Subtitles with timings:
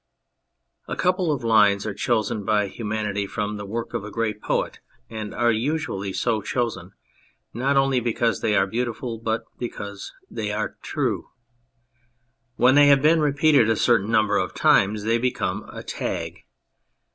[0.87, 4.79] A couple, of lines are chosen by humanity from the work of a great poet,
[5.11, 6.93] and are usually so chosen
[7.53, 11.29] not only because they are beauti ful, but because they are true.
[12.55, 16.45] When they have been repeated a certain number of times they become a tag.